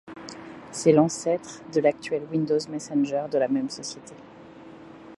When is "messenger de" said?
2.71-3.37